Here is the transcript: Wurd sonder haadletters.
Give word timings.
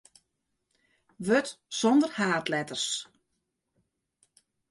Wurd 1.25 1.49
sonder 1.77 2.09
haadletters. 2.17 2.85